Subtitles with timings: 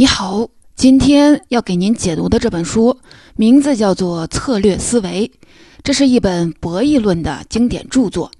[0.00, 2.98] 你好，今天要给您解读的这本书
[3.36, 5.30] 名字叫做《策略思维》，
[5.82, 8.30] 这是一本博弈论的经典著作。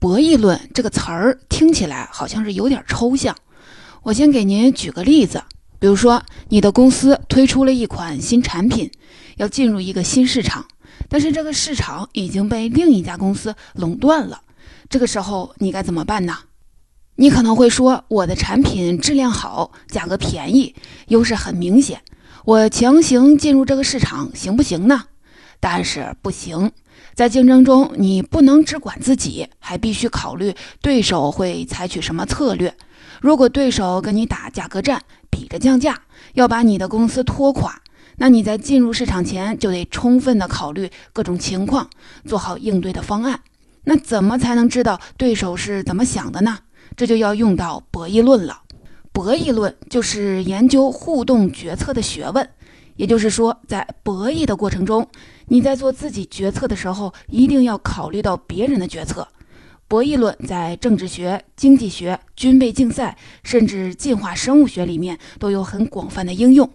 [0.00, 3.36] 博弈论这个词儿听起来好像是有点抽象，
[4.02, 5.40] 我先给您举个例子，
[5.78, 8.90] 比如说你的公司推出了一款新产品，
[9.36, 10.66] 要进入一个新市场，
[11.08, 14.40] 但是这个市场已经被另一家公司垄断了，
[14.88, 16.36] 这个时候你该怎么办呢？
[17.20, 20.74] 你可能会说，我的产品质量好，价格便宜，
[21.08, 22.00] 优势很明显，
[22.46, 25.04] 我强行进入这个市场行不行呢？
[25.60, 26.72] 答案是不行。
[27.14, 32.74] 在竞争中，你不能只管自己，还必须考虑对手会采取什么策略。
[33.20, 36.00] 如果对手跟你打价格战，比着降价，
[36.32, 37.82] 要把你的公司拖垮，
[38.16, 41.90] 那你在进入市场前就得充分的考虑各种情况，
[42.24, 43.40] 做好应对的方案。
[43.84, 46.60] 那怎么才能知道对手是怎么想的呢？
[47.00, 48.60] 这就要用到博弈论了。
[49.10, 52.46] 博弈论就是研究互动决策的学问。
[52.96, 55.08] 也就是说，在博弈的过程中，
[55.46, 59.26] 你在做自己决策的时候，一定要考虑到别人的决策。
[59.88, 66.70] 博弈论在政治学、经济学、军备竞赛，甚至进化生物学里面都有很广泛的应用。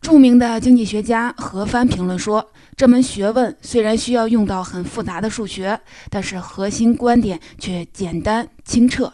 [0.00, 9.12] 著名的经济学家何帆评论说：“这门学问虽然需要用到很复杂的数学，但是核心观点却简单清澈。”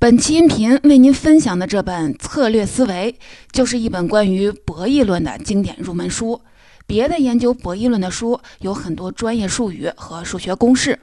[0.00, 3.16] 本期音频为您分享的这本《策略思维》，
[3.50, 6.40] 就是一本关于博弈论的经典入门书。
[6.86, 10.96] 别的研究博弈论的书有很多专业术语和数学公式，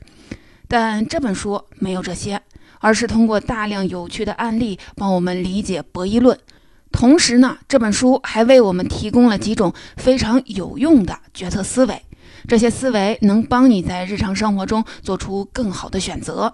[0.70, 2.42] 但这本书没有这些，
[2.80, 6.40] 而是通过大量有趣的案例帮我们理解博弈论。
[6.94, 12.02] 同时呢，这本书还为我们提供了几种非常有用的决策思维，
[12.48, 16.54] 这些思维能帮你在日常生活中做出更好的选择。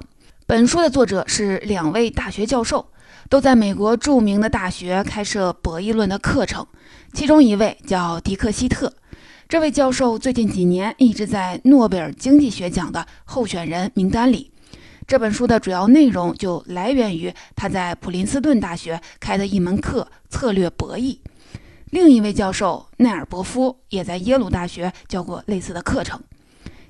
[0.52, 2.86] 本书的作者是两位大学教授，
[3.30, 6.68] 都在美国著名的大学开设博弈论的课程。
[7.14, 8.92] 其中一位叫迪克希特，
[9.48, 14.52] 这位教授最近几年一直在诺贝尔经济学奖的候选人名单里。
[15.08, 21.17] 这本书的主要内容就来源于他在普林斯顿大学开的一门课——策略博弈。
[21.92, 26.22] 另一位教授奈尔伯夫也在耶鲁大学教过类似的课程。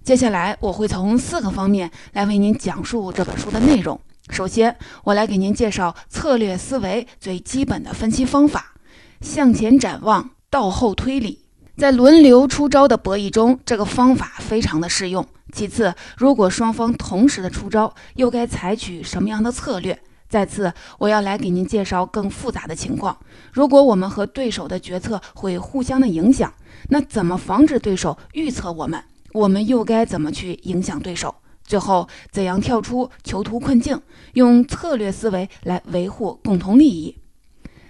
[0.04, 4.00] 接下来我会从四个方面来为您讲述这本书的内容。
[4.32, 8.74] 首先，我来给您介绍策略思维最基本的分析方法——
[9.22, 11.44] 向前展望，倒后推理。
[11.78, 15.24] 在轮流出招的博弈中，这个方法非常的适用。
[15.54, 20.02] 其次，如果双方同时的出招，又该采取什么样的策略？
[20.28, 23.16] 再次，我要来给您介绍更复杂的情况。
[23.52, 26.52] 如果我们和对手的决策会互相的影响，
[26.90, 29.04] 那怎么防止对手预测我们？
[29.34, 31.36] 我们又该怎么去影响对手？
[31.64, 34.02] 最后怎样跳出囚徒困境，
[34.34, 37.18] 用策略思维来维护共同利益？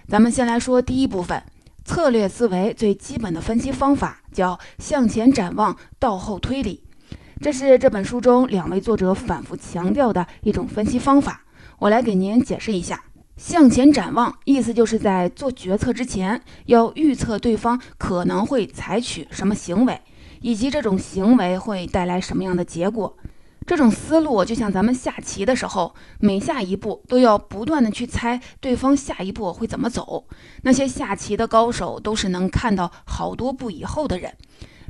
[0.06, 1.42] 咱们先来说第一部分，
[1.84, 6.84] 策略思维最基本的分析方法叫向前展望，倒后推理。
[7.40, 11.42] 这是这本书中两位作者反复强调的一种分析方法。
[11.80, 13.02] 我来给您解释一下：
[13.36, 20.00] 向前展望，意思就是在做决策之前，要预测对方可能会采取什么行为。
[20.42, 23.16] 以及这种行为会带来什么样的结果？
[23.64, 30.26] 这种思路就像咱们下棋的时候，每下一步都要不断的去猜对方下一步会怎么走。
[30.62, 34.34] 那些下棋的高手都是能看到好多步以后的人。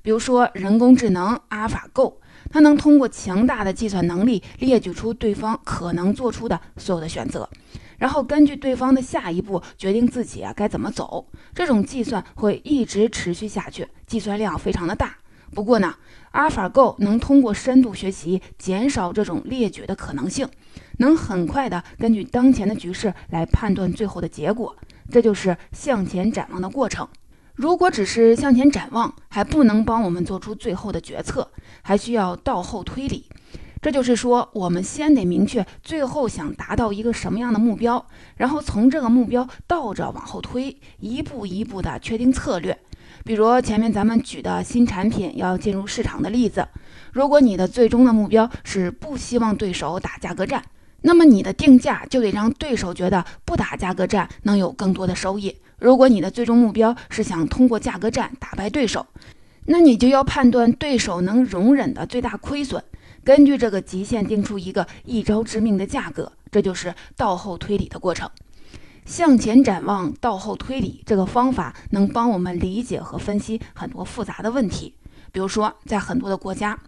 [0.02, 2.20] 比如说人工智能阿尔法 Go，
[2.50, 7.48] 它能通过强大的计算能力列举出对方可能做出的所有的选择，
[7.98, 11.28] 然后根据对方的下一步决定自己啊该怎么走。
[11.54, 15.18] 这种计算会一直持续下去，计算量非常的大。
[15.54, 15.94] 不过呢
[16.32, 20.48] ，AlphaGo 能通过深度学习减少这种列举的可能性，
[20.98, 24.74] 能很快的根据当前的局势来判断最后的结果。
[25.10, 27.06] 这就是向前展望的过程。
[27.54, 31.50] 如果只是向前展望，还不能帮我们做出最后的决策，
[31.82, 33.26] 还需要倒后推理。
[33.82, 38.06] 这就是说，我们先得明确最后想达到一个什么样的目标，
[38.36, 42.78] 然后从这个目标倒着往后推，一步一步的确定策略。
[43.24, 46.66] 比如前面咱们举的新产品要进入市场的例子，
[47.12, 50.62] 如果你的最终的目标是不希望对手打价格战，
[51.02, 55.54] 那么你的定价就得让对手觉得不打价格战能有更多的收益。
[55.78, 59.06] 如果你的最终目标是想通过价格战打败对手，
[59.66, 62.82] 那你就要判断对手能容忍的最大亏损，
[63.22, 66.32] 根据这个极限定出一个一招致命的价格。
[66.50, 68.28] 这就是倒后推理的过程。
[69.04, 74.94] 向前展望，倒后推理，这个方法能帮我们理解和分析很多复杂的问题。
[75.32, 76.78] 比如说，在很多的国家，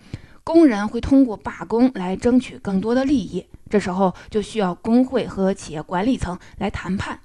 [0.45, 7.19] 工人会通过罢工来争取更多的利益，这时候就需要工会和企业管理层来谈判。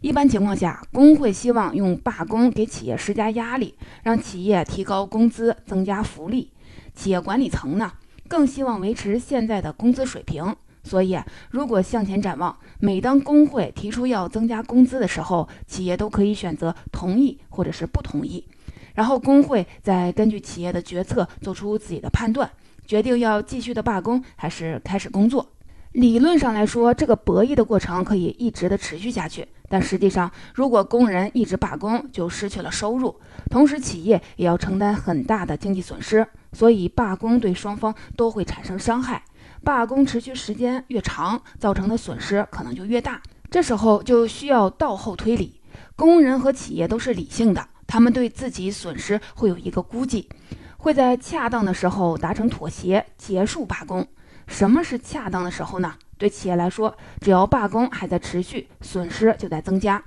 [0.00, 6.52] 一般情况下，工会希望用罢工给企业施加压力，让企业提高工资、增加福利。
[6.94, 7.92] 企业管理层呢，
[8.28, 10.54] 更希望维持现在的工资水平。
[10.86, 11.18] 所以，
[11.50, 18.46] 如果向前展望，每当工会提出要增加工资的时候，企业都可以选择同意或者是不同意，
[18.94, 22.48] 然后工会再根据企业的决策做出自己的判断，
[22.86, 25.44] 决定要继续的罢工还是开始工作。
[25.90, 29.48] 理论上来说，这个博弈的过程可以一直的持续下去。
[29.68, 33.18] 但实际上，如果工人一直罢工，就失去了收入，
[33.50, 36.24] 同时企业也要承担很大的经济损失。
[36.52, 39.24] 所以，罢工对双方都会产生伤害。
[39.66, 43.20] 罢工持续时间越长，造成的损失可能就越大。
[43.50, 45.60] 这时候就需要倒后推理。
[45.96, 50.28] 工人和企业都是理性的，他们对自己损失会有一个估计，
[50.76, 54.06] 会在恰当的时候达成妥协，结束罢工。
[54.46, 55.92] 什么是恰当的时候呢？
[56.16, 60.00] 对企业来说，只要罢工还在持续，损失就在增加。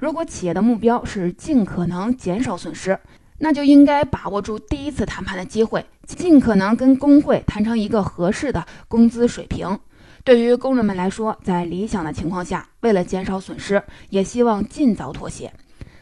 [0.00, 2.98] 如果企业的目标是尽可能减少损失，
[3.38, 9.78] 那就应该把握住第一次谈判的机会，尽可能跟工会谈成一个合适的工资水平。
[10.22, 15.52] 对于工人们来说，在理想的情况下，为了减少损失，也希望尽早妥协。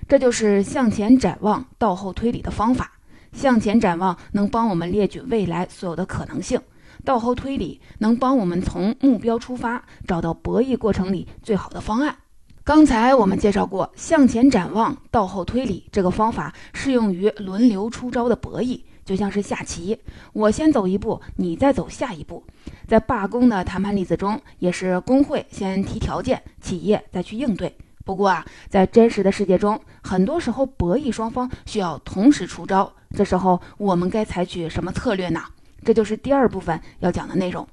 [0.08, 2.92] 这就是向前展望、倒后推理的方法。
[3.32, 6.60] 向前展望能帮我们列举未来所有的可能性，
[7.02, 12.14] 倒后推理能帮我们从目标出发，找到博弈过程里最好的方案。
[12.64, 19.98] 刚才我们介绍过，向前展望、倒后推理这个方法适用于轮流出招的博弈，就像是下棋，
[20.32, 22.44] 我先走一步，你再走下一步。
[22.86, 27.76] 在罢工的谈判例子中，也是工会先提条件，企业再去应对。
[28.04, 35.42] 不过啊，在真实的世界中，很多时候博弈双方需要同时出招，这时候我们该采取什么策略呢？
[35.84, 37.66] 这就是第二部分要讲的内容。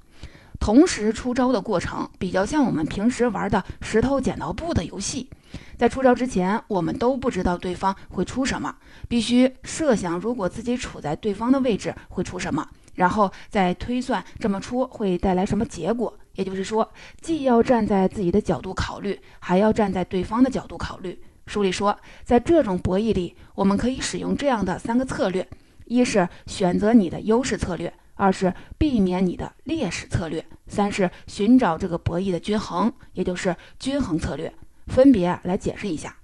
[0.60, 5.30] 同时出招的过程比较像我们平时玩的石头剪刀布的游戏，
[5.78, 8.76] 在出招之前，我们都不知道对方会出什么，
[9.08, 16.14] 必须设想如果自己处在对方的位置会出什么，然后再推算这么出会带来什么结果。
[16.36, 16.90] 也就是说，
[17.20, 21.20] 既要站在自己的角度考虑，还要站在对方的角度考虑。
[21.48, 25.46] 书里说，在这种博弈里，我们可以使用这样的三个策略：
[25.86, 27.92] 一是选择你的优势策略。
[28.19, 34.54] 二是避免你的劣势策略，三是寻找这个博弈的均衡，也就是均衡策略。
[34.88, 36.18] 分别来解释一下。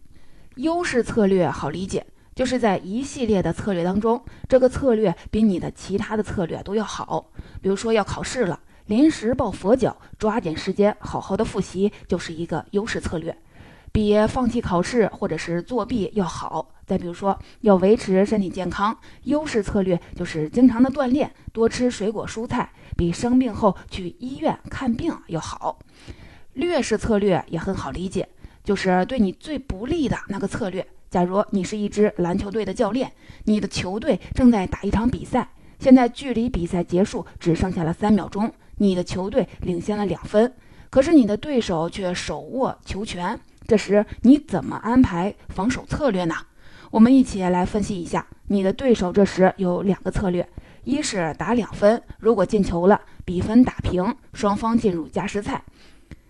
[0.55, 2.05] 优势策略好理解，
[2.35, 7.31] 就是在一系列的策略当中，这个策略比你的其他的策略都要好。
[7.61, 13.37] 比如说要考试了，临时抱佛脚，抓紧时间好好的复习，就是一个优势策略。
[13.93, 16.74] 比放弃考试或者是作弊要好。
[16.85, 25.79] 再比如说，要维持身体健康，优势策略就是经常的锻炼，多吃水果蔬菜，比生病后去医院看病要好。
[26.53, 28.29] 劣势策略也很好理解，
[28.63, 30.85] 就是对你最不利的那个策略。
[31.09, 33.11] 假如你是一支篮球队的教练，
[33.45, 35.49] 你的球队正在打一场比赛，
[35.79, 40.53] 现在距离比赛结束只剩下了三秒钟，你的球队领先了两分，
[40.89, 43.39] 可是你的对手却手握球权。
[43.67, 46.35] 这时你怎么安排防守策略呢？
[46.91, 48.25] 我们一起来分析一下。
[48.47, 50.47] 你的对手这时有两个策略：
[50.83, 55.59] 一是打两分，如果进球了，比分打平，双方进入加时赛；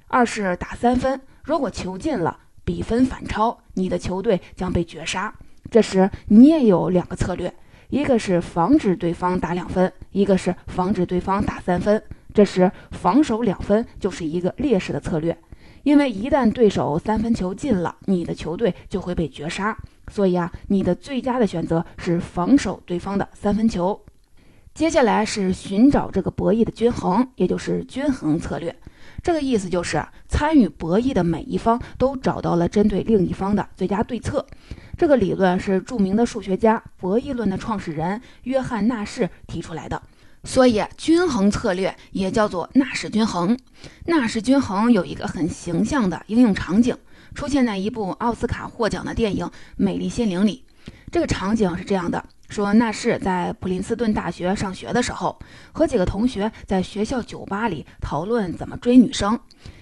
[0.07, 5.33] 二是打三分，如果球进了，比分反超，你的球队将被绝杀。
[5.69, 7.53] 这时你也有两个策略：
[7.89, 12.01] 一个是防止对方打两分，一个是防止对方打三分。
[12.33, 15.37] 这时防守两分就是一个劣势的策略。
[15.83, 19.77] 因为一旦对手三分球进了，你的球队就会被绝杀。
[20.11, 23.99] 所以啊，你的最佳的选择是防守对方的三分球。
[24.73, 28.75] 接下来是寻找这个博弈的均衡，也就是均衡策略。
[29.23, 34.45] 这个意思就是参与博弈的每一方都找到了针对另一方的最佳对策。
[34.97, 40.01] 这个理论是著名的数学家博弈论的创始人约翰纳什提出来的。
[40.43, 43.57] 所以，均衡策略也叫做纳什均衡。
[44.05, 46.95] 纳什均衡有一个很形象的应用场景，
[47.35, 50.63] 出现在一部奥斯卡获奖的电影《美丽心灵》里。
[51.11, 55.37] 这个场景是这样的：说纳什在普林斯顿大学上学的时候，
[55.73, 59.37] 和几个同学在学校酒吧里讨论怎么追女生。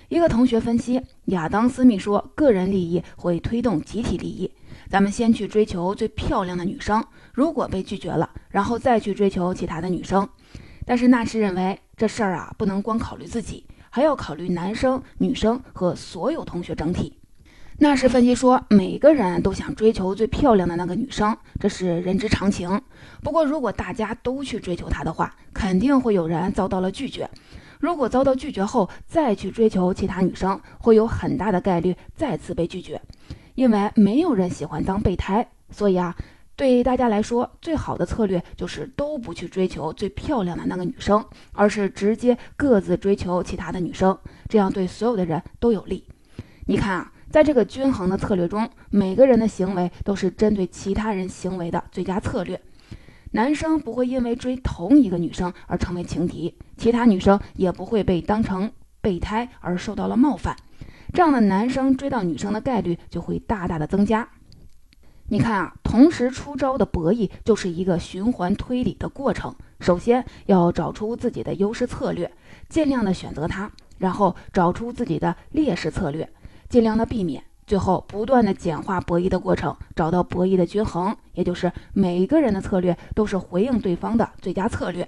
[0.10, 4.52] 一个同学分析，亚当·斯密说，个人利益会推动集体利益。
[4.90, 10.28] 咱们先去追求最漂亮的女生，如果被拒绝了，然后再去追求其他的女生。
[10.86, 17.18] 但是纳什认为这事儿啊，不能光考虑自己，还要考虑男生、女生和所有同学整体。
[17.80, 22.82] 纳什分析说，每个人都想追求最漂亮的那个女生，这是人之常情。
[23.24, 27.30] 不过，如果大家都去追求她的话，肯定会有人遭到了拒绝。
[27.80, 33.02] 如果遭到拒绝后再去追求其他女生，会有很大的概率再次被拒绝，
[33.56, 35.46] 因为没有人喜欢当备胎。
[35.72, 36.16] 所以啊，
[36.56, 46.06] 对大家来说，最好的策略就是都不去追求最漂亮的那个女生，而是直接各自追求其他的女生，这样对所有的人都有利。
[46.66, 52.62] 你看啊，在这个均衡的策略中，每个人的行为都是针对其他人行为的最佳策略。
[53.32, 58.72] 男生不会因为追同一个女生而成为情敌，其他女生也不会被当成
[59.02, 60.56] 备胎而受到了冒犯。
[61.12, 64.30] 这样的男生追到女生的概率就会大大的增加。
[65.30, 69.56] 你看啊，同时出招的博弈就是一个循环推理的过程。
[69.80, 72.32] 首先要找出自己的优势策略，
[72.70, 76.30] 尽量的选择它，然后找出自己的劣势策略，
[76.74, 77.44] 尽量的避免。
[77.68, 85.08] 最后，不断的简化博弈的过程，找到博弈的均衡，也就是每一个人的策略都是回应对方的最佳策略。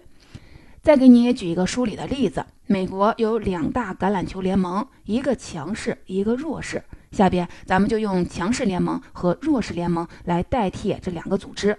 [0.83, 6.83] 再给你举一个书里的例子：美国有两大橄榄球联盟，一个强势，一个弱势。
[7.11, 11.75] 下边咱们就用强势联盟和弱势联盟来代替这两个组织。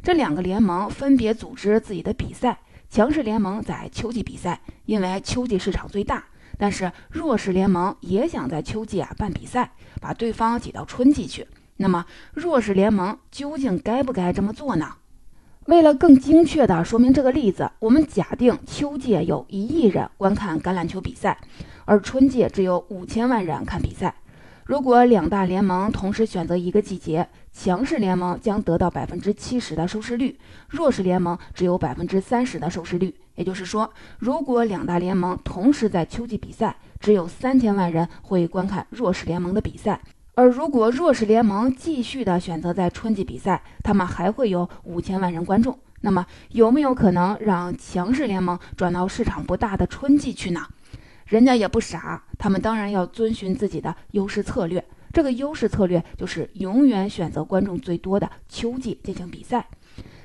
[0.00, 2.60] 这两个联盟分别组织自己的比赛。
[2.88, 6.22] 强势联盟在秋季比赛，因为秋季市场最大。
[6.58, 11.46] 但是弱势联盟也想在秋季啊办比赛，把对方挤到春季去。
[11.76, 14.94] 那么弱势联盟究竟该不该这么做呢？
[15.66, 21.38] 为了更精确地说明这个例子，我们假定秋季有一亿人观看橄榄球比赛，
[21.84, 24.14] 而春季只有五千万人看比赛。
[24.64, 30.38] 如果两大联盟同时选择一个季节，强势联盟将得到百分之七十的收视率，
[30.70, 33.14] 弱势联盟只有百分之三十的收视率。
[33.34, 40.00] 也就是说，如果两大联盟同时在秋季比赛，只有三千万人会观看弱势联盟的比赛；
[40.34, 45.78] 而如果弱势联盟继续的选择在春季比赛，他们还会有五千万人观众。
[46.00, 50.66] 那么，有没有可能让强势联盟转到市场不大的春季去呢？
[51.26, 54.84] 人家也不傻，他们当然要遵循自己的优势策略。
[55.12, 59.66] 这个优势策略就是永远选择观众最多的秋季进行比赛。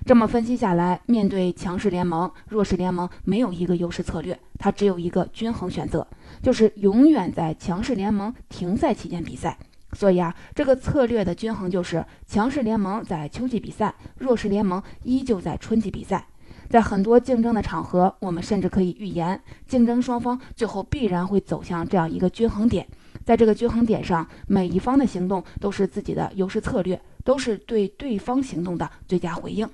[0.05, 6.07] 这么分析下来，面对强势联盟、弱势联盟，没有一个优势策略，它只有一个均衡选择，
[6.41, 9.57] 就是永远在强势联盟停赛期间比赛。
[9.93, 16.27] 所以啊，这个策略的均衡就是强势联盟在秋季比赛，弱势联盟依旧在春季比赛。
[16.69, 22.87] 在很多竞争的场合，我们甚至可以预言，竞争双方最后必然会走向这样一个均衡点。
[23.25, 29.67] 在这个均衡点上，每一方的行动都是自己的优势策略，都是对对方行动的最佳回应。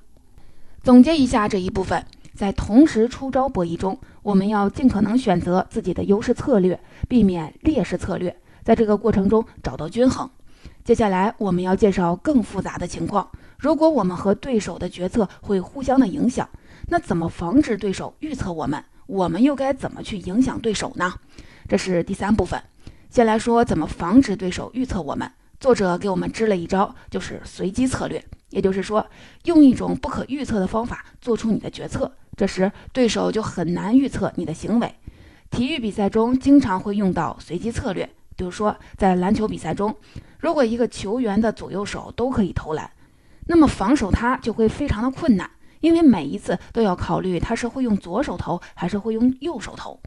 [0.84, 8.34] 总结一下这一部分，在同时出招博弈中，我们要尽可能选择自己的优势策略，避免劣势策略，
[8.64, 10.30] 在这个过程中找到均衡。
[10.86, 16.48] 接下来我们要介绍更复杂的情况，如果我们和对手的决策会互相的影响。
[16.88, 18.84] 那怎么防止对手预测我们？
[19.08, 21.14] 我们又该怎么去影响对手呢？
[21.68, 22.62] 这是第三部分。
[23.10, 25.32] 先来说怎么防止对手预测我们。
[25.60, 28.24] 作者给我们支了一招，就是随机策略。
[28.50, 29.06] 也就是说，
[29.46, 34.94] 用一种不可预测的方法做出你的决策，这时对手就很难预测你的行为。
[35.50, 39.96] 体育比赛中经常会用到随机策略，比如说在篮球比赛中，
[40.40, 42.90] 如果一个球员的左右手都可以投篮，
[43.48, 45.50] 那么防守他就会非常的困难。
[45.86, 50.00] 因为每一次都要考虑他是会用左手投还是会用右手投。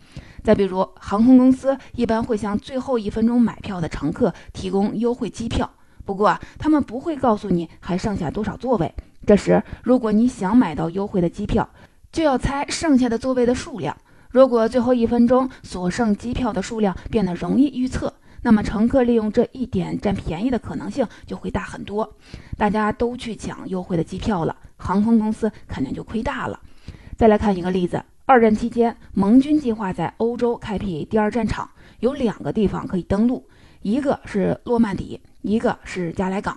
[0.43, 5.71] 再比如，航空公司一般会向最后一分钟买票的乘客提供优惠机票，
[6.05, 8.93] 不过，他们不会告诉你还剩下多少座位。
[9.25, 11.69] 这时，如果你想买到优惠的机票，
[12.11, 13.97] 就要猜剩下的座位的数量。
[14.31, 22.17] 如果最后一分钟所剩机票的数量变得容易预测，那么乘客利用这一点占便宜的可能性就会大很多。
[22.57, 24.57] 大家都去抢优惠的机票了。
[24.77, 26.61] 航空公司肯定就亏大了。
[27.17, 31.69] 再来看一个例子：二战期间，盟军计划在欧洲开辟第二战场，
[31.99, 33.45] 有两个地方可以登陆，
[33.83, 36.57] 一个是诺曼底，一个是加莱港。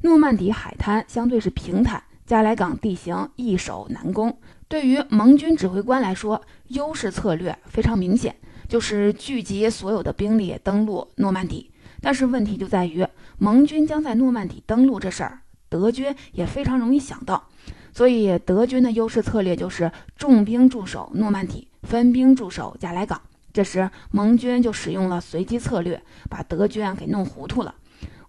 [0.00, 4.34] 诺曼底海滩相对是平坦，加莱港地形易守难攻。
[4.66, 8.34] 对于盟军指挥官来说，优势策略非常明显，
[8.68, 11.70] 就是聚集所有的兵力登陆诺曼底。
[12.00, 13.04] 但是问题就在于，
[13.38, 17.48] 盟军将在诺曼底登陆这事儿，德军也非常容易想到。
[17.92, 23.20] 所以，德军的优势策略就是重兵驻守诺曼底，分兵驻守加莱港。
[23.52, 27.74] 这时，盟军就使用了随机策略，把德军啊给弄糊涂了。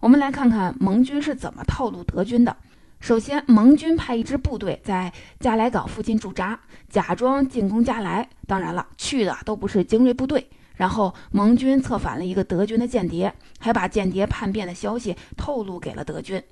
[0.00, 2.56] 我们来看看盟军是怎么套路德军的。
[3.00, 8.28] 首先，盟军派一支部队在加莱港附近驻扎，假装进攻加莱。
[8.46, 10.46] 当然了，去的都不是精锐部队。
[10.76, 16.42] 然后，盟军策反了一个德军的间谍，还把间谍叛变的消息透露给了德军。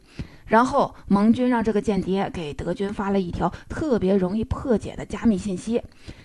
[0.47, 5.83] 然后盟军让这个间谍给德军发了一条特别容易破解的加密信息，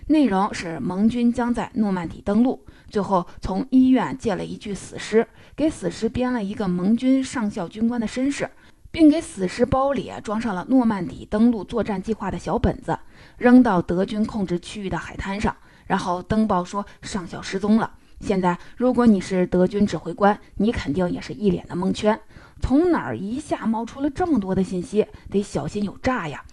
[0.08, 2.66] 内容是盟军将在诺曼底登陆。
[2.90, 5.28] 最后从医院借了一具死尸，
[5.58, 8.50] 给死尸编了一个盟军上校军官的身世，
[8.94, 12.96] 并给死尸包里装上了诺曼底登陆作战计划的小本子，
[13.40, 15.56] 扔到德军控制区域的海滩上，
[15.88, 17.92] 然后登报说上校失踪了。
[18.20, 22.18] 现在如果你是德军指挥官，你肯定也是一脸的蒙圈。
[22.62, 25.08] 从哪儿一下冒出了这么多的信息？
[25.32, 26.44] 得小心有诈呀！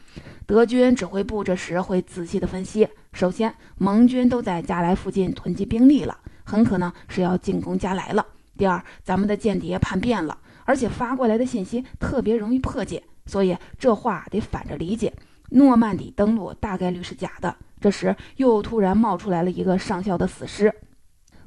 [0.47, 2.89] 德军指挥部这时会仔细的分析。
[3.13, 8.27] 首先，盟军都在加莱附近囤积兵力了，很可能是要进攻加莱了。
[8.57, 10.39] 第二，咱们的间谍叛变了，
[10.71, 15.13] 而且发过来的信息特别容易破解，所以这话得反着理解。
[15.49, 17.57] 诺曼底登陆大概率是假的。
[17.81, 20.73] 这时又突然冒出来了一个上校的死尸，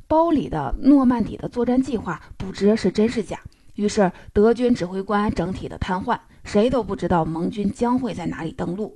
[0.10, 3.40] 包里的诺曼底的作战计划不知是真是假。
[3.76, 8.94] 于是，德军指挥官整体的瘫痪，谁都不知道盟军将会在哪里登陆。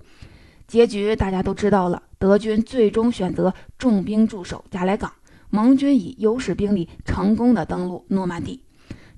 [0.68, 5.10] 结局大家都知道了，德军最终选择重兵驻守加莱港，
[5.50, 8.62] 盟军以优势兵力成功的登陆诺曼底。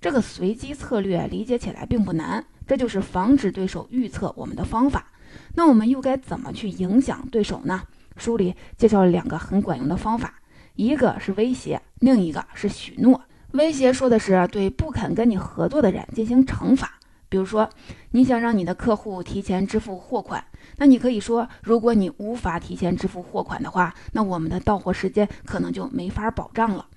[0.01, 5.07] 这个随机策略理解起来并不难，这就是防止对手预测我们的方法。
[5.55, 7.83] 那我们又该怎么去影响对手呢？
[8.17, 10.33] 书里介绍了两个很管用的方法，
[10.75, 13.21] 一个是威胁，另一个是许诺。
[13.51, 17.69] 威胁说的是对不肯跟你合作的人进行惩罚，比如说
[18.11, 20.43] 你想让你的客户提前支付货款，
[20.77, 26.87] 那你可以说，如果你无法提前支付货款的话，那我们的到货时间可能就没法保障了。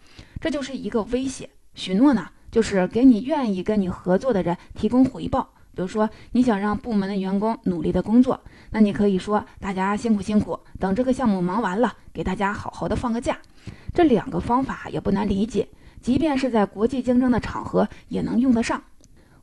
[0.41, 1.49] 这就是一个威胁。
[1.75, 8.39] 许诺呢，就是给你愿意跟你合作的人提供回报，比如说你想让部门的员工努力的工作，
[8.71, 13.39] 那你可以说大家辛苦辛苦，等这个项目忙完了，给大家好好的放个假。
[13.95, 15.67] 这两个方法也不难理解。
[16.03, 18.83] 即便是在国际竞争的场合，也能用得上。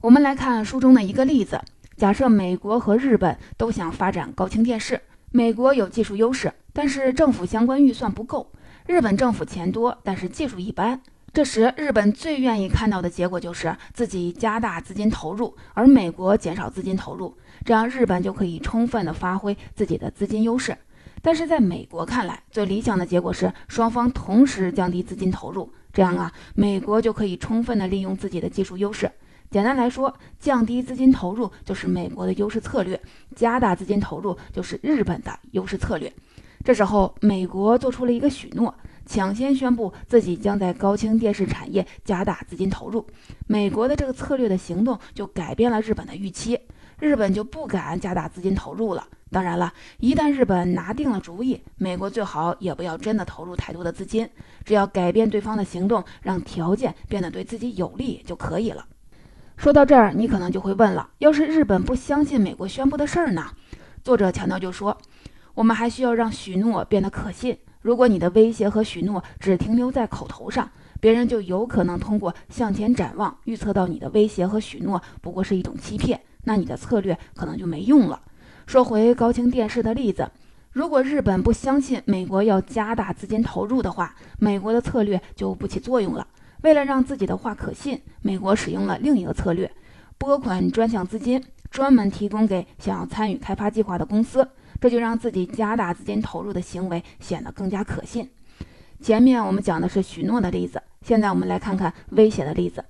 [0.02, 1.60] 我们来看书中的一个例子：
[1.98, 5.02] 假设美国和日本都想发展高清电视，
[5.32, 8.52] 美国有技术优势，但是政府相关预算不够；
[8.86, 11.02] 日本政府钱多，但是技术一般。
[11.32, 20.76] 这时，日本最愿意看到的结果就是自己加大资金投入，而美国减少资金投入，这样日本就可以充分的发挥自己的资金优势。
[21.22, 25.72] 但是在美国看来，最理想的结果是双方同时降低资金投入。
[25.94, 29.12] 这样啊，美国就可以充分的利用自己的技术优势。
[29.52, 33.00] 简单来说，降低资金投入就是美国的优势策略，
[33.36, 36.12] 加大资金投入就是日本的优势策略。
[36.64, 38.74] 这时候，美国做出了一个许诺，
[39.10, 43.04] 抢先宣布自己将在高清电视产业加大资金投入。
[43.48, 46.60] 美国的这个策略的行动就改变了日本的预期，
[47.00, 49.08] 日本就不敢加大资金投入了。
[49.32, 54.30] 当然了，一旦日本拿定了主意，美国最好也不要真的投入太多的资金，
[54.64, 58.86] 只要改变对方的行动，让条件变得对自己有利就可以了。
[59.58, 63.48] 说到这儿，你可能就会问了：要是日本不相信美国宣布的事儿呢？
[64.04, 64.96] 作者强调就说，
[65.56, 67.58] 我们还需要让许诺变得可信。
[67.82, 78.22] 如果你的威胁和许诺只停留在口头上，别人就有可能通过向前展望预测到你的威胁和许诺不过是一种欺骗，那你的策略可能就没用了。
[78.68, 80.30] 说回高清电视的例子，
[80.72, 86.28] 如果日本不相信美国要加大资金投入的话，美国的策略就不起作用了。
[86.62, 89.72] 为了让自己的话可信，美国使用了另一个策略，
[90.18, 94.46] 拨款专项资金，专门提供给想要参与开发计划的公司，
[94.80, 98.30] 这就让自己加大资金投入的行为显得更加可信。
[99.02, 102.84] 前面我们讲的是许诺的例子，现在我们来看看威胁的例子。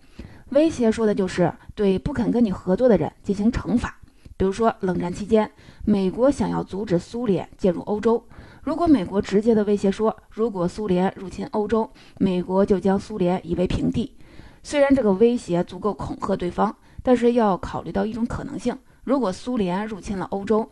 [0.49, 3.95] 威胁说的就是对不肯跟你合作的人进行惩罚。
[4.36, 5.52] 比如说，冷战期间，
[5.84, 8.23] 美国想要阻止苏联介入欧洲。
[8.63, 14.15] 如果美国直接的威胁说，如果苏联入侵欧洲，美国就将苏联夷为平地。
[14.63, 20.71] 虽然这个威胁足够恐吓对方，但是要考虑到一种可能性：如果苏联入侵了欧洲，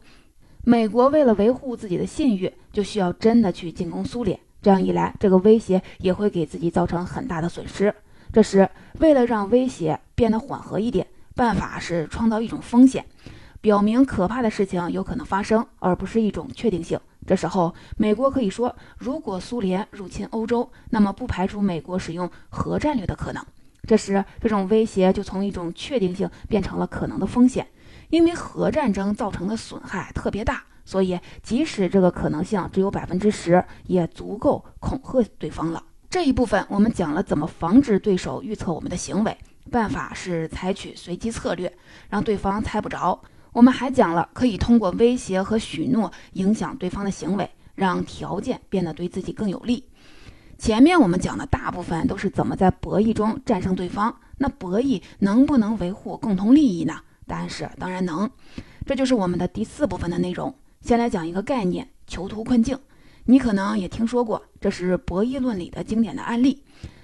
[0.69, 4.37] 美国为了维护自己的信誉，就需要真的去进攻苏联。
[4.61, 7.95] 这样一来，这个威胁也会给自己造成很大的损失。
[8.33, 13.05] 这时，为了让威胁变得缓和一点，办法是创造一种风险。
[13.61, 16.99] 表明可怕的事情有可能发生，而不是一种确定性。
[17.25, 23.41] 这时候，美国可以说，如果苏联入侵欧洲，那么不排除美国使用核战略的可能。
[23.87, 27.65] 这时，这种威胁就从一种确定性变成了可能的风险，
[28.09, 35.83] 因为核战争造成的损害特别大，所以即使这个可能性只有百分之十，也足够恐吓对方了。
[36.09, 39.37] 这一部分我们讲了怎么防止对手预测我们的行为，
[39.69, 41.71] 办法是采取随机策略，
[42.09, 43.21] 让对方猜不着。
[43.51, 49.83] 我们还讲了，可以通过威胁和许诺影响对方的行为，让条件变得对自己更有利。
[50.57, 57.01] 前面我们讲的大部分都是怎么在博弈中战胜对方，那博弈能不能维护共同利益呢？
[57.27, 58.29] 答案是当然能。
[58.85, 60.55] 这就是我们的第四部分的内容。
[60.81, 62.79] 先来讲一个概念：囚徒困境。
[63.25, 66.63] 你可能也听说过，这是博弈论里的经典的案例。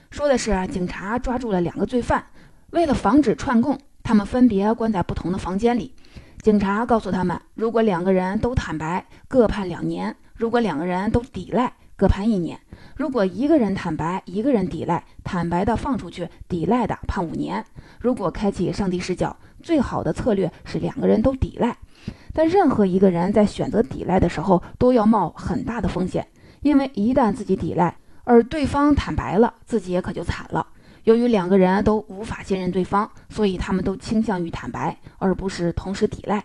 [0.10, 2.26] 说的是警察抓住了两个罪犯，
[2.70, 5.94] 为了防止串供，他们分别关在不同的房间里。
[6.42, 12.60] 警察告诉他们，如果两个人都坦白，各判两年；如果两个人都抵赖，各判一年。
[12.96, 17.66] 如果一个人坦白，一个人抵赖，坦白的放出去，抵赖的判五年。
[18.00, 21.78] 如果开启上帝视角，最好的策略是两个人都抵赖。
[22.34, 26.28] 但任何一个人在选择抵赖的时候，都要冒很大的风险，
[26.62, 30.68] 因为一旦自己抵赖，而对方坦白了，自己也可就惨了。
[31.04, 36.44] 由于两个人都无法信任对方，所以他们都倾向于坦白，而不是同时抵赖。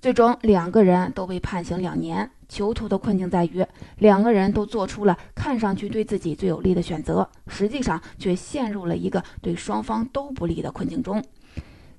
[0.00, 2.28] 最终，两个人都被判刑两年。
[2.52, 11.24] 囚徒的困境在于，两个人都做出了看上去对自己最有利的选择，实际上却陷入了一个对双方都不利的困境中。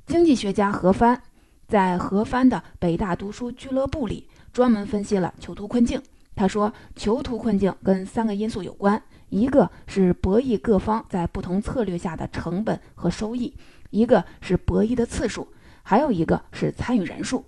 [0.05, 1.19] 经济学家何帆。
[1.65, 5.99] 在何帆的北大读书俱乐部里，专门分析了囚徒困境。
[6.35, 13.51] 他说，囚徒困境跟三个因素有关：一个是博弈各方在不同策略下的成本和收益；
[13.89, 15.47] 一个是博弈的次数；
[15.81, 17.43] 还有一个是参与人数。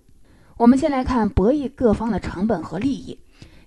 [0.58, 3.20] 我们先来看博弈各方的成本和利益。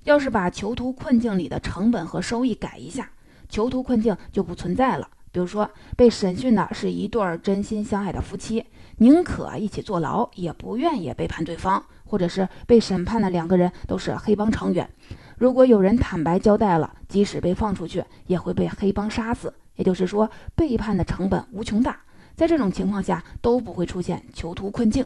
[0.05, 3.11] 要是把囚徒困境里的成本和收益改一下，
[3.51, 5.07] 囚徒困境就不存在了。
[5.31, 8.65] 比如说，被审讯的是一对真心相爱的夫妻。
[8.97, 14.89] 宁可一起坐牢，也不愿意背叛对方；或者是被审判的两个人都是黑帮成员，
[15.37, 19.53] 如果有人坦白交代了，即使被放出去，也会被黑帮杀死。
[19.77, 22.01] 也就是说，背叛的成本无穷大，
[22.35, 25.05] 在这种情况下都不会出现囚徒困境。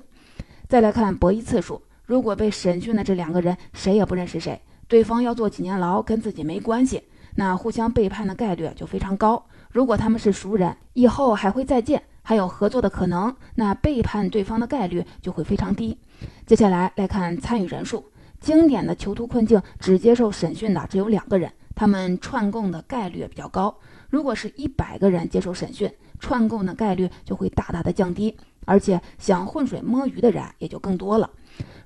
[0.72, 4.58] 再来看博弈次数，如果被审讯的这两个人谁也不认识谁，
[4.88, 7.02] 对方要坐几年牢跟自己没关系，
[7.34, 9.44] 那互相背叛的概率就非常高。
[9.70, 12.02] 如果他们是熟人，以后还会再见。
[12.22, 15.98] 还有合作的可能，那背叛对方的概率就会非常低。
[16.46, 18.06] 接下来来看参与人数，
[18.40, 23.76] 经典的囚徒困境只接受审讯的只有两个人，他们串供的概率比较高。
[24.08, 31.30] 如果是一百个人接受审讯，串供的概率就会大大的降低，而且想浑水摸鱼的人也就更多了。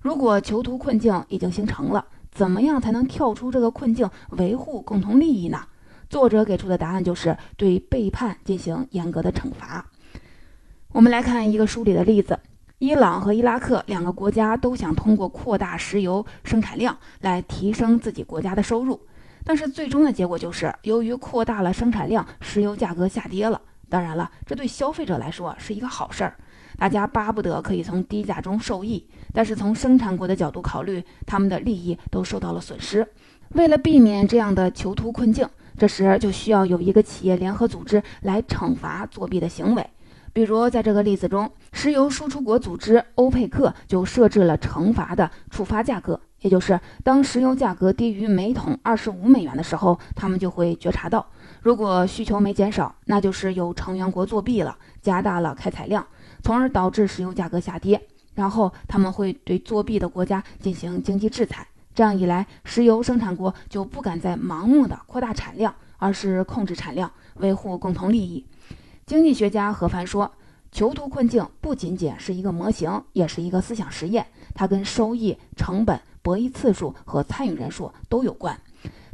[0.01, 5.61] 如果囚徒困境已经形成了，怎么样才能跳出这个困境，维护共同利益呢？
[6.09, 9.85] 作者给出的答案就是对背叛进行严格的惩罚。
[10.93, 12.39] 我们来看一个书里的例子：
[12.79, 19.01] 伊朗和伊拉克两个国家都想通过扩大石油生产量来提升自己国家的收入，
[19.45, 23.61] 但是最终的结果就是，由于扩大了生产量，石油价格下跌了。
[23.89, 26.37] 当然了，这对消费者来说是一个好事儿，
[26.79, 29.07] 大家巴不得可以从低价中受益。
[29.33, 33.07] 但是从生产国的角度考虑，他们的利益都受到了损失。
[33.55, 39.87] 为了避免这样的囚徒困境，这时就需要有一个企业联合组织来惩罚作弊的行为。
[40.33, 51.27] 比如，在这个例子中，石油输出国组织欧佩克就设置了惩罚的触发价格，也就是当石油价格低于每桶二十五美元的时候，他们就会觉察到，
[51.63, 56.07] 如果需求没减少，那就是有成员国作弊了，加大了开采量，
[56.47, 58.01] 从而导致石油价格下跌。
[58.37, 61.67] 然后他们会对作弊的国家进行经济制裁。
[61.93, 68.47] 这样一来，石油生产国就不敢再盲目的扩大产量，而是控制产量，维护共同利益。
[69.07, 70.31] 经济学家何凡说
[70.71, 74.25] ：“囚徒困境不仅仅是一个模型，也是一个思想实验。
[74.55, 78.57] 它跟收益、成本、博弈次数和参与人数都有关。”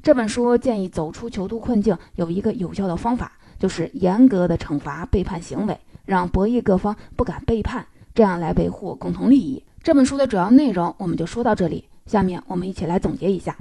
[0.03, 9.65] 这本书建议走出囚徒困境有一个有效的方法，就是严格的惩罚背叛行为，让博弈各方不敢背叛，这样来维护共同利益。
[9.83, 13.57] 这本书的主要内容我们就说到这里，下面我们一起来总结一下。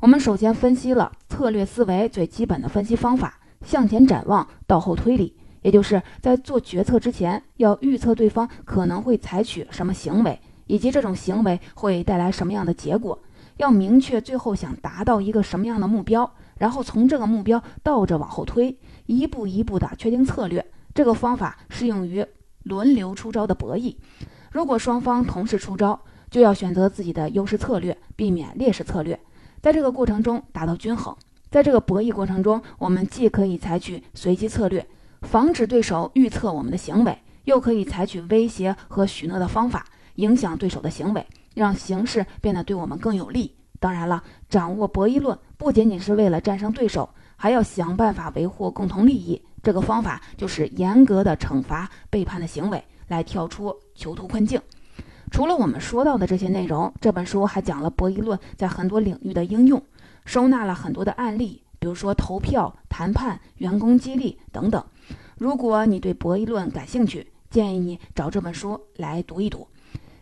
[0.00, 5.36] 我们首先分析了策略思维最基本的分析方法：向前展望，到后推理。
[5.62, 13.18] 也就是在做决策之前，要预测对方可能会采取什么行为，以及这种行为会带来什么样的结果，
[13.58, 18.74] 要明确最后想达到一个什么样的目标，然后从这个目标倒着往后推，
[19.04, 20.64] 一步一步的确定策略。
[20.94, 22.24] 这个方法适用于
[22.62, 23.96] 轮流出招的博弈。
[24.50, 26.00] 如果双方同时出招，
[26.30, 29.18] 就要选择自己的优势策略，避免劣势策略，
[29.60, 31.16] 在这个过程中达到均衡。
[31.50, 34.86] 在这个博弈过程中，我们既可以采取随机策略。
[35.22, 43.54] 防止对手预测我们的行为，又可以采取威胁和许诺的方法影响对手的行为，让形势变得对我们更有利。
[43.78, 47.10] 当然了，掌握博弈论不仅仅是为了战胜对手，
[47.42, 49.40] 还要想办法维护共同利益。
[49.62, 54.60] 这个方法就是严格的惩罚背叛的行为，来跳出囚徒困境。
[55.30, 59.82] 除了我们说到的这些内容，这本书还讲了博弈论在很多领域的应用，
[60.26, 64.84] 收纳了很多的案例，比如说投票、谈判、员工激励等等。
[65.38, 69.66] 如果你对博弈论感兴趣，建议你找这本书来读一读。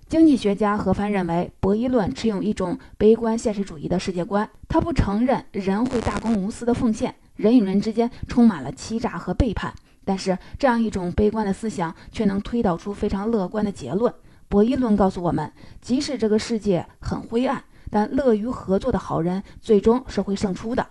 [0.09, 9.75] 经济学家何帆认为，博弈论持有一种悲观现实主义的世界观，他不承认人会大公无私的奉献，人与人之间充满了欺诈和背叛。
[10.07, 14.11] 但是，这样一种悲观的思想却能推导出非常乐观的结论。
[14.49, 20.87] 博弈论告诉我们，即使这个世界很灰暗，但乐于合作的好人最终是会胜出的。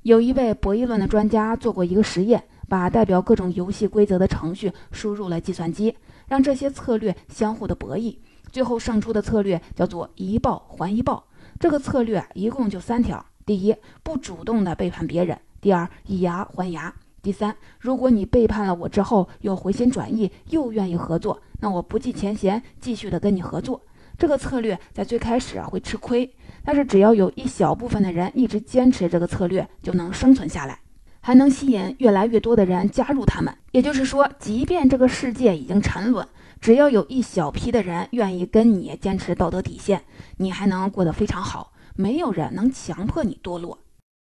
[0.00, 5.94] 有一位博弈论的专家做过一个实验，把代表各种游戏规则的程序输入了计算机，
[6.26, 8.16] 让这些策略相互的博弈。
[8.56, 11.22] 最后胜出的策略叫做一报还一报。
[11.60, 16.90] 这个策略一共就三条：第一，不主动的背叛别人；第二，以牙还牙；
[17.20, 23.78] 第三，如果你背叛了我之后又回心转意，又愿意合作，那我不计前嫌，继续的跟你合作。
[24.16, 30.78] 这个策略在最开始啊会吃亏，但是只要有一小部分的人一直坚持这个策略，就能生存下来。
[31.20, 33.52] 还能吸引越来越多的人加入他们。
[33.72, 36.26] 也就是说，即便这个世界已经沉沦，
[36.60, 40.04] 只要有一小批的人愿意跟你坚持道德底线，
[40.38, 41.72] 你还能过得非常好。
[41.94, 43.78] 没有人能强迫你堕落。